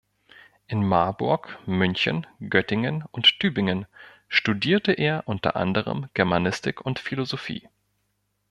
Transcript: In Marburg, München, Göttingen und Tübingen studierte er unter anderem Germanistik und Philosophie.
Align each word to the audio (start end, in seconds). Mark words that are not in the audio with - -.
In 0.65 0.81
Marburg, 0.83 1.59
München, 1.67 2.25
Göttingen 2.39 3.03
und 3.11 3.39
Tübingen 3.39 3.85
studierte 4.29 4.93
er 4.93 5.27
unter 5.27 5.55
anderem 5.55 6.09
Germanistik 6.15 6.81
und 6.83 6.97
Philosophie. 6.97 7.69